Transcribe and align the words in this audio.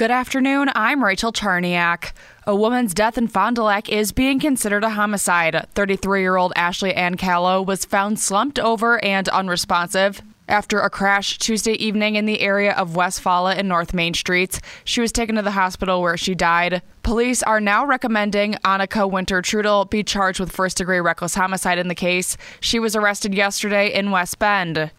Good 0.00 0.10
afternoon. 0.10 0.70
I'm 0.74 1.04
Rachel 1.04 1.30
Charniak. 1.30 2.12
A 2.46 2.56
woman's 2.56 2.94
death 2.94 3.18
in 3.18 3.28
Fond 3.28 3.56
du 3.56 3.64
Lac 3.64 3.90
is 3.90 4.12
being 4.12 4.40
considered 4.40 4.82
a 4.82 4.88
homicide. 4.88 5.66
33 5.74 6.22
year 6.22 6.36
old 6.36 6.54
Ashley 6.56 6.94
Ann 6.94 7.18
Callow 7.18 7.60
was 7.60 7.84
found 7.84 8.18
slumped 8.18 8.58
over 8.58 9.04
and 9.04 9.28
unresponsive. 9.28 10.22
After 10.48 10.80
a 10.80 10.88
crash 10.88 11.36
Tuesday 11.36 11.74
evening 11.74 12.16
in 12.16 12.24
the 12.24 12.40
area 12.40 12.72
of 12.72 12.96
West 12.96 13.20
Follett 13.20 13.58
and 13.58 13.68
North 13.68 13.92
Main 13.92 14.14
Streets, 14.14 14.58
she 14.84 15.02
was 15.02 15.12
taken 15.12 15.34
to 15.34 15.42
the 15.42 15.50
hospital 15.50 16.00
where 16.00 16.16
she 16.16 16.34
died. 16.34 16.80
Police 17.02 17.42
are 17.42 17.60
now 17.60 17.84
recommending 17.84 18.54
Annika 18.64 19.08
Winter 19.08 19.42
Trudel 19.42 19.84
be 19.90 20.02
charged 20.02 20.40
with 20.40 20.50
first 20.50 20.78
degree 20.78 21.00
reckless 21.00 21.34
homicide 21.34 21.78
in 21.78 21.88
the 21.88 21.94
case. 21.94 22.38
She 22.60 22.78
was 22.78 22.96
arrested 22.96 23.34
yesterday 23.34 23.92
in 23.92 24.10
West 24.10 24.38
Bend. 24.38 24.92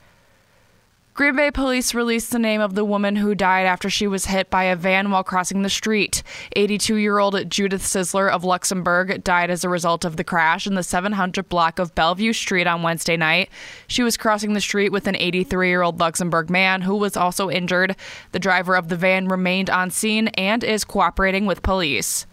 Green 1.13 1.35
Bay 1.35 1.51
police 1.51 1.93
released 1.93 2.31
the 2.31 2.39
name 2.39 2.61
of 2.61 2.73
the 2.73 2.85
woman 2.85 3.17
who 3.17 3.35
died 3.35 3.65
after 3.65 3.89
she 3.89 4.07
was 4.07 4.27
hit 4.27 4.49
by 4.49 4.63
a 4.63 4.77
van 4.77 5.11
while 5.11 5.25
crossing 5.25 5.61
the 5.61 5.69
street. 5.69 6.23
82 6.55 6.95
year 6.95 7.19
old 7.19 7.49
Judith 7.49 7.83
Sizzler 7.83 8.29
of 8.31 8.45
Luxembourg 8.45 9.21
died 9.21 9.49
as 9.49 9.65
a 9.65 9.69
result 9.69 10.05
of 10.05 10.15
the 10.15 10.23
crash 10.23 10.65
in 10.65 10.75
the 10.75 10.83
700 10.83 11.49
block 11.49 11.79
of 11.79 11.93
Bellevue 11.95 12.31
Street 12.31 12.65
on 12.65 12.81
Wednesday 12.81 13.17
night. 13.17 13.49
She 13.87 14.03
was 14.03 14.15
crossing 14.15 14.53
the 14.53 14.61
street 14.61 14.93
with 14.93 15.05
an 15.05 15.17
83 15.17 15.67
year 15.67 15.81
old 15.81 15.99
Luxembourg 15.99 16.49
man 16.49 16.81
who 16.83 16.95
was 16.95 17.17
also 17.17 17.49
injured. 17.49 17.97
The 18.31 18.39
driver 18.39 18.77
of 18.77 18.87
the 18.87 18.95
van 18.95 19.27
remained 19.27 19.69
on 19.69 19.91
scene 19.91 20.29
and 20.29 20.63
is 20.63 20.85
cooperating 20.85 21.45
with 21.45 21.61
police. 21.61 22.25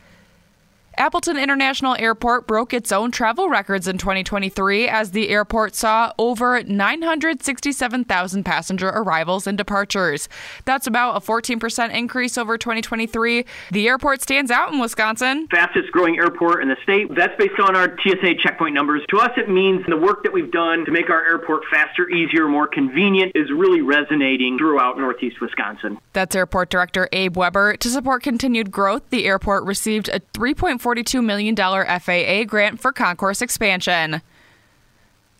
Appleton 0.99 1.37
International 1.37 1.95
Airport 1.97 2.49
broke 2.49 2.75
its 2.75 2.91
own 2.91 3.13
travel 3.13 3.49
records 3.49 3.87
in 3.87 3.99
2023 3.99 4.89
as 4.89 5.13
the 5.13 5.29
airport 5.29 5.77
saw 5.77 6.13
over 6.19 6.61
967,000 6.65 8.45
passenger 8.45 8.89
arrivals 8.89 9.47
and 9.47 9.57
departures. 9.57 10.29
That's 10.65 10.89
about 10.89 11.17
a 11.17 11.21
14% 11.21 11.95
increase 11.95 12.37
over 12.37 12.59
2023. 12.59 13.45
The 13.71 13.87
airport 13.87 14.23
stands 14.23 14.51
out 14.51 14.73
in 14.73 14.81
Wisconsin. 14.81 15.47
Fastest 15.53 15.93
growing 15.93 16.17
airport 16.17 16.63
in 16.63 16.69
the 16.69 16.77
state. 16.83 17.15
That's 17.15 17.37
based 17.39 17.61
on 17.61 17.77
our 17.77 17.97
TSA 18.03 18.35
checkpoint 18.43 18.75
numbers. 18.75 19.03
To 19.11 19.19
us, 19.19 19.31
it 19.37 19.49
means 19.49 19.87
the 19.87 19.97
work 19.97 20.25
that 20.25 20.33
we've 20.33 20.51
done 20.51 20.85
to 20.85 20.91
make 20.91 21.11
our 21.11 21.25
airport 21.25 21.63
faster, 21.71 22.09
easier, 22.11 22.49
more 22.49 22.67
convenient 22.67 23.33
is 23.37 23.53
really 23.53 23.83
resonating 23.83 24.59
throughout 24.59 24.99
Northeast 24.99 25.41
Wisconsin. 25.41 25.99
That's 26.13 26.35
Airport 26.35 26.71
Director 26.71 27.09
Abe 27.13 27.37
Weber. 27.37 27.77
To 27.77 27.89
support 27.89 28.25
continued 28.25 28.73
growth, 28.73 29.09
the 29.11 29.27
airport 29.27 29.63
received 29.63 30.09
a 30.09 30.19
3.4 30.35 30.88
$42 30.89 31.23
million 31.25 31.55
FAA 31.55 32.45
grant 32.45 32.81
for 32.81 32.93
concourse 32.93 33.43
expansion. 33.43 34.23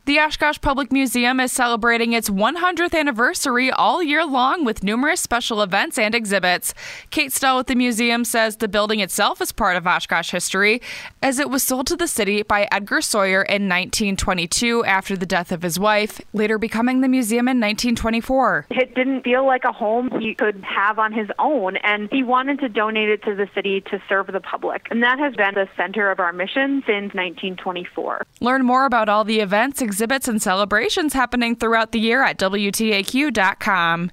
The 0.09 0.21
Oshkosh 0.21 0.63
Public 0.63 0.91
Museum 0.91 1.39
is 1.39 1.53
celebrating 1.53 2.15
its 2.15 2.31
100th 2.31 2.99
anniversary 2.99 3.71
all 3.71 4.03
year 4.03 4.25
long 4.25 4.65
with 4.65 4.83
numerous 4.83 5.21
special 5.21 5.61
events 5.61 5.99
and 5.99 6.15
exhibits. 6.15 6.73
Kate 7.11 7.31
Stell 7.31 7.59
with 7.59 7.67
the 7.67 7.75
museum 7.75 8.25
says 8.25 8.57
the 8.57 8.69
building 8.69 9.01
itself 9.01 9.43
is 9.43 9.53
part 9.53 9.77
of 9.77 9.87
Oshkosh 9.87 10.31
history, 10.31 10.81
as 11.23 11.39
it 11.39 11.51
was 11.51 11.63
sold 11.63 11.89
to 11.89 11.95
the 11.95 12.09
city 12.09 12.43
by 12.43 12.67
Edgar 12.73 13.03
Sawyer 13.03 13.43
in 13.43 13.69
1922 13.69 14.83
after 14.87 15.15
the 15.15 15.27
death 15.27 15.53
of 15.53 15.61
his 15.61 15.79
wife, 15.79 16.23
later 16.33 16.57
becoming 16.57 17.03
the 17.03 17.09
museum 17.09 17.47
in 17.47 17.61
1924. 17.61 18.69
It 18.71 18.95
didn't 18.95 19.25
feel 19.25 19.45
like 19.47 19.65
a 19.65 19.73
home 19.73 20.09
he 20.19 20.35
could 20.35 20.65
have 20.65 20.99
on 20.99 21.13
his 21.13 21.29
own, 21.39 21.77
and 21.85 22.09
he 22.11 22.23
wanted 22.23 22.61
to 22.61 22.71
donate 22.71 23.11
it 23.11 23.23
to 23.25 23.35
the 23.35 23.47
city 23.55 23.83
to 23.83 24.01
serve 24.09 24.29
the 24.29 24.41
public. 24.41 24.87
And 24.91 25.03
that 25.03 25.19
has 25.19 25.35
been 25.35 25.53
the 25.53 25.69
center 25.77 26.11
of 26.11 26.19
our 26.19 26.33
mission 26.33 26.83
since 26.87 27.13
1924. 27.13 28.23
Learn 28.41 28.65
more 28.65 28.87
about 28.87 29.11
all 29.11 29.25
the 29.25 29.41
events, 29.41 29.83
exhibits, 29.99 30.29
and 30.29 30.41
celebrations 30.41 31.13
happening 31.13 31.57
throughout 31.57 31.91
the 31.91 31.99
year 31.99 32.23
at 32.23 32.39
WTAQ.com. 32.39 34.13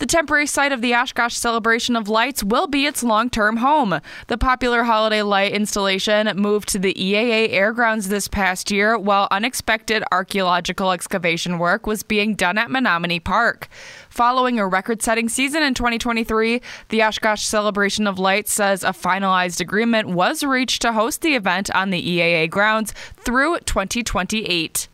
The 0.00 0.06
temporary 0.06 0.46
site 0.46 0.72
of 0.72 0.80
the 0.80 0.94
Oshkosh 0.94 1.34
Celebration 1.34 1.94
of 1.94 2.08
Lights 2.08 2.42
will 2.42 2.66
be 2.66 2.86
its 2.86 3.02
long 3.02 3.28
term 3.28 3.58
home. 3.58 4.00
The 4.28 4.38
popular 4.38 4.84
holiday 4.84 5.20
light 5.20 5.52
installation 5.52 6.26
moved 6.38 6.70
to 6.70 6.78
the 6.78 6.94
EAA 6.94 7.52
Airgrounds 7.52 8.08
this 8.08 8.26
past 8.26 8.70
year 8.70 8.96
while 8.96 9.28
unexpected 9.30 10.02
archaeological 10.10 10.90
excavation 10.92 11.58
work 11.58 11.86
was 11.86 12.02
being 12.02 12.34
done 12.34 12.56
at 12.56 12.70
Menominee 12.70 13.20
Park. 13.20 13.68
Following 14.08 14.58
a 14.58 14.66
record 14.66 15.02
setting 15.02 15.28
season 15.28 15.62
in 15.62 15.74
2023, 15.74 16.62
the 16.88 17.02
Oshkosh 17.02 17.42
Celebration 17.42 18.06
of 18.06 18.18
Lights 18.18 18.54
says 18.54 18.82
a 18.82 18.94
finalized 18.94 19.60
agreement 19.60 20.08
was 20.08 20.42
reached 20.42 20.80
to 20.80 20.94
host 20.94 21.20
the 21.20 21.34
event 21.34 21.70
on 21.74 21.90
the 21.90 22.02
EAA 22.02 22.48
grounds 22.48 22.94
through 23.18 23.58
2028. 23.66 24.88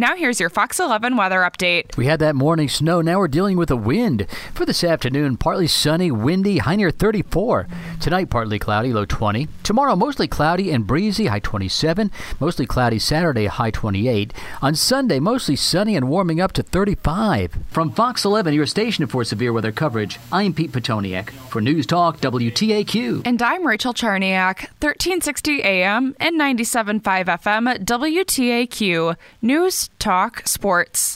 Now 0.00 0.14
here's 0.14 0.38
your 0.38 0.48
Fox 0.48 0.78
11 0.78 1.16
weather 1.16 1.40
update. 1.40 1.96
We 1.96 2.06
had 2.06 2.20
that 2.20 2.36
morning 2.36 2.68
snow. 2.68 3.00
Now 3.00 3.18
we're 3.18 3.26
dealing 3.26 3.56
with 3.56 3.68
a 3.68 3.74
wind. 3.74 4.28
For 4.54 4.64
this 4.64 4.84
afternoon, 4.84 5.38
partly 5.38 5.66
sunny, 5.66 6.12
windy, 6.12 6.58
high 6.58 6.76
near 6.76 6.92
34. 6.92 7.66
Tonight, 8.00 8.30
partly 8.30 8.60
cloudy, 8.60 8.92
low 8.92 9.04
20. 9.04 9.48
Tomorrow, 9.64 9.96
mostly 9.96 10.28
cloudy 10.28 10.70
and 10.70 10.86
breezy, 10.86 11.26
high 11.26 11.40
27. 11.40 12.12
Mostly 12.38 12.64
cloudy 12.64 13.00
Saturday, 13.00 13.46
high 13.46 13.72
28. 13.72 14.32
On 14.62 14.72
Sunday, 14.76 15.18
mostly 15.18 15.56
sunny 15.56 15.96
and 15.96 16.08
warming 16.08 16.40
up 16.40 16.52
to 16.52 16.62
35. 16.62 17.58
From 17.68 17.90
Fox 17.90 18.24
11, 18.24 18.54
your 18.54 18.66
station 18.66 19.08
for 19.08 19.24
severe 19.24 19.52
weather 19.52 19.72
coverage, 19.72 20.20
I'm 20.30 20.54
Pete 20.54 20.70
Petoniak 20.70 21.30
for 21.30 21.60
News 21.60 21.86
Talk 21.86 22.20
WTAQ. 22.20 23.22
And 23.24 23.42
I'm 23.42 23.66
Rachel 23.66 23.94
Charniak, 23.94 24.68
1360 24.78 25.60
AM 25.64 26.14
and 26.20 26.40
97.5 26.40 27.02
FM 27.02 27.84
WTAQ. 27.84 29.16
News 29.42 29.87
Talk 29.98 30.46
Sports. 30.46 31.00